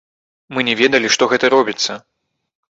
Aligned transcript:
Мы 0.57 0.63
не 0.69 0.73
ведалі, 0.79 1.11
што 1.17 1.27
гэта 1.35 1.45
робіцца. 1.55 1.99